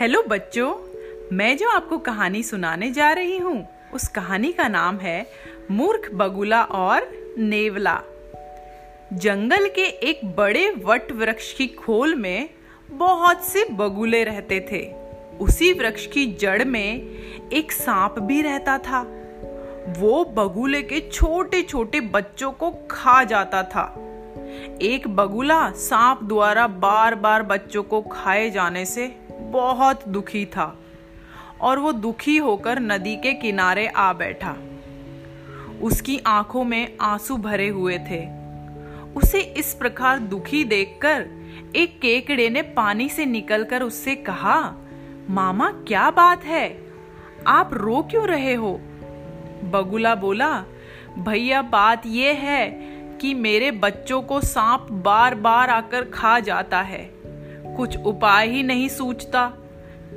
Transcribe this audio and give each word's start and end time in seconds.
Hello 0.00 0.22
बच्चों, 0.22 0.74
मैं 1.32 1.56
जो 1.56 1.68
आपको 1.68 1.98
कहानी 1.98 2.42
सुनाने 2.42 2.90
जा 2.90 3.12
रही 3.12 3.38
हूँ, 3.38 3.68
उस 3.94 4.08
कहानी 4.08 4.52
का 4.52 4.68
नाम 4.68 4.98
है 4.98 5.26
मूर्ख 5.70 6.10
बगुला 6.14 6.62
और 6.62 7.08
नेवला। 7.38 8.02
जंगल 9.12 9.68
के 9.68 9.82
एक 9.82 10.24
बड़े 10.36 10.74
वट 10.84 11.12
वृक्ष 11.12 11.52
की 11.52 11.66
खोल 11.66 12.14
में 12.14 12.48
बहुत 12.90 13.42
से 13.42 13.64
बगुले 13.64 14.24
रहते 14.24 14.66
थे। 14.72 14.92
उसी 15.38 15.72
वृक्ष 15.72 16.06
की 16.06 16.26
जड़ 16.26 16.64
में 16.64 17.10
एक 17.52 17.72
सांप 17.72 18.18
भी 18.18 18.42
रहता 18.42 18.78
था। 18.78 19.02
वो 19.98 20.24
बगुले 20.24 20.82
के 20.82 21.00
छोटे 21.12 21.62
छोटे 21.62 22.00
बच्चों 22.00 22.52
को 22.52 22.70
खा 22.90 23.24
जाता 23.24 23.62
था। 23.62 24.08
एक 24.82 25.08
बगुला 25.08 25.70
सांप 25.70 26.22
द्वारा 26.22 26.66
बार 26.66 27.14
बार 27.14 27.42
बच्चों 27.42 27.82
को 27.82 28.02
खाए 28.02 28.50
जाने 28.50 28.84
से 28.84 29.16
बहुत 29.52 30.08
दुखी 30.08 30.46
था 30.46 30.78
और 31.60 31.78
वो 31.78 31.92
दुखी 31.92 32.36
होकर 32.36 32.80
नदी 32.80 33.16
के 33.16 33.32
किनारे 33.34 33.86
आ 33.86 34.12
बैठा। 34.12 34.56
उसकी 35.82 36.20
आँखों 36.26 36.64
में 36.64 36.96
आँसू 37.00 37.36
भरे 37.36 37.68
हुए 37.68 37.98
थे। 37.98 38.42
उसे 39.16 39.40
इस 39.40 39.74
प्रकार 39.74 40.18
दुखी 40.18 40.64
देखकर 40.64 41.26
एक 41.76 42.00
केकड़े 42.00 42.50
ने 42.50 42.62
पानी 42.62 43.08
से 43.08 43.26
निकलकर 43.26 43.82
उससे 43.82 44.14
कहा, 44.14 44.74
मामा, 45.30 45.70
क्या 45.70 46.10
बात 46.10 46.44
है? 46.44 46.82
आप 47.46 47.70
रो 47.72 48.08
क्यों 48.10 48.26
रहे 48.26 48.54
हो? 48.54 48.80
बगुला 49.64 50.14
बोला, 50.14 50.64
भैया, 51.18 51.62
बात 51.62 52.02
यह 52.06 52.34
है 52.34 52.70
कि 53.20 53.34
मेरे 53.34 53.70
बच्चों 53.70 54.22
को 54.22 54.40
सांप 54.40 54.86
बार 54.90 55.34
बार 55.34 55.70
आकर 55.70 56.04
खा 56.04 56.40
जाता 56.40 56.80
है। 56.80 57.21
कुछ 57.76 57.96
उपाय 57.96 58.48
ही 58.48 58.62
नहीं 58.62 58.88
सूझता 58.88 59.46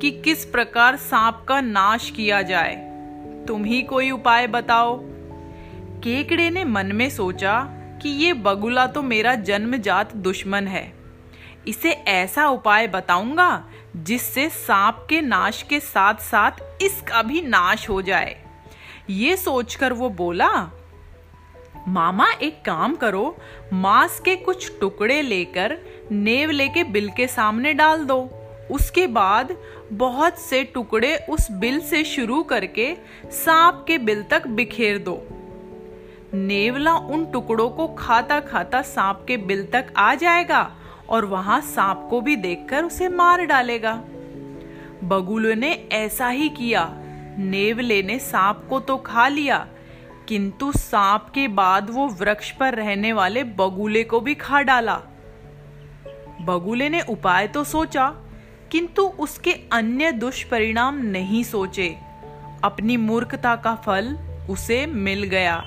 कि 0.00 0.10
किस 0.10 0.44
प्रकार 0.44 0.96
सांप 0.96 1.44
का 1.48 1.60
नाश 1.60 2.10
किया 2.10 2.42
जाए। 2.42 2.74
तुम 3.48 3.64
ही 3.64 3.82
कोई 3.82 4.10
उपाय 4.10 4.46
बताओ। 4.46 4.98
केकड़े 6.02 6.50
ने 6.50 6.64
मन 6.64 6.86
में 6.86 7.10
सोचा 7.10 7.60
कि 8.02 8.08
ये 8.08 8.32
बगुला 8.32 8.86
तो 8.86 9.02
मेरा 9.02 9.34
जन्मजात 9.34 10.16
दुश्मन 10.16 10.66
है। 10.66 10.92
इसे 11.68 11.90
ऐसा 11.90 12.48
उपाय 12.48 12.86
बताऊँगा 12.86 13.64
जिससे 13.96 14.48
सांप 14.48 15.06
के 15.10 15.20
नाश 15.20 15.62
के 15.62 15.80
साथ 15.80 16.14
साथ 16.14 16.82
इसका 16.82 17.22
भी 17.22 17.40
नाश 17.40 17.88
हो 17.88 18.02
जाए। 18.02 18.36
ये 19.10 19.36
सोचकर 19.36 19.92
वो 19.92 20.10
बोला 20.10 20.50
मामा, 21.88 22.30
एक 22.32 22.64
काम 22.64 22.94
करो, 22.94 23.36
मांस 23.72 24.20
के 24.20 24.36
कुछ 24.36 24.78
टुकड़े 24.80 25.22
लेकर 25.22 25.76
नेव 26.10 26.50
लेके 26.50 26.84
बिल 26.84 27.08
के 27.10 27.26
सामने 27.26 27.72
डाल 27.74 28.04
दो। 28.04 28.18
उसके 28.70 29.06
बाद 29.06 29.56
बहुत 29.92 30.38
से 30.38 30.64
टुकड़े 30.64 31.16
उस 31.28 31.50
बिल 31.50 31.80
से 31.80 32.04
शुरू 32.04 32.42
करके 32.42 32.96
सांप 33.24 33.84
के 33.86 33.98
बिल 33.98 34.22
तक 34.22 34.46
बिखेर 34.46 34.98
दो। 34.98 35.26
नेवला 36.34 36.94
उन 36.94 37.24
टुकड़ों 37.26 37.68
को 37.70 37.86
खाता 37.88 38.40
खाता 38.40 38.82
सांप 38.82 39.24
के 39.28 39.36
बिल 39.36 39.66
तक 39.66 39.92
आ 39.96 40.14
जाएगा 40.14 40.70
और 41.08 41.24
वहाँ 41.24 41.60
सांप 41.60 42.06
को 42.10 42.20
भी 42.20 42.36
देखकर 42.36 42.84
उसे 42.84 43.08
मार 43.08 43.44
डालेगा। 43.44 43.94
बगुले 45.04 45.54
ने 45.54 45.72
ऐसा 45.92 46.28
ही 46.28 46.48
किया। 46.48 46.92
नेवले 47.38 48.02
ने 48.02 48.18
सांप 48.18 48.66
को 48.70 48.80
तो 48.80 48.96
खा 48.96 49.28
लिया 49.28 49.66
किंतु 50.28 50.72
सांप 50.72 51.26
के 51.34 51.48
बाद 51.48 51.90
वो 51.90 52.08
वृक्ष 52.08 52.50
पर 52.50 52.74
रहने 52.74 53.12
वाले 53.12 53.44
बगुले 53.44 54.04
को 54.04 54.20
भी 54.20 54.34
खा 54.34 54.62
डाला। 54.62 54.96
बगुले 56.40 56.88
ने 56.88 57.00
उपाय 57.00 57.48
तो 57.48 57.64
सोचा, 57.64 58.14
किंतु 58.70 59.02
उसके 59.02 59.52
अन्य 59.72 60.12
दुष्परिणाम 60.12 60.98
नहीं 60.98 61.44
सोचे। 61.44 61.96
अपनी 62.64 62.96
मूर्खता 62.96 63.56
का 63.56 63.74
फल 63.74 64.16
उसे 64.50 64.86
मिल 64.86 65.22
गया। 65.22 65.64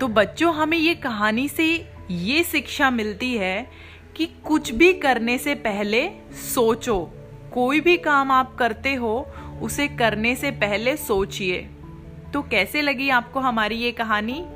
तो 0.00 0.08
बच्चों, 0.08 0.54
हमें 0.54 0.78
ये 0.78 0.94
कहानी 0.94 1.48
से 1.48 1.88
ये 2.10 2.44
शिक्षा 2.44 2.90
मिलती 2.90 3.34
है 3.34 3.70
कि 4.16 4.26
कुछ 4.26 4.72
भी 4.72 4.92
करने 4.92 5.38
से 5.38 5.54
पहले 5.54 6.10
सोचो। 6.54 7.10
कोई 7.52 7.80
भी 7.80 7.96
काम 7.96 8.30
आप 8.30 8.54
करते 8.54 8.94
हो, 8.94 9.26
उसे 9.62 9.88
करने 9.88 10.36
से 10.36 10.50
पहले 10.50 10.96
सोचिए। 10.96 11.70
तो 12.34 12.42
कैसे 12.42 12.82
लगी 12.82 13.08
आपको 13.10 13.40
हमारी 13.40 13.76
ये 13.76 13.92
कहानी? 13.92 14.46